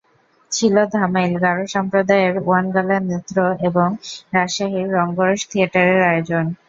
ছিল 0.51 0.75
ধামাইল, 0.93 1.33
গারো 1.43 1.63
সম্প্রদায়ের 1.75 2.35
ওয়ান 2.45 2.65
গালা 2.75 2.97
নৃত্য 3.01 3.35
এবং 3.67 3.87
রাজশাহীর 4.33 4.87
রঙ্গরস 4.95 5.41
থিয়েটারের 5.51 6.01
আয়োজন। 6.09 6.45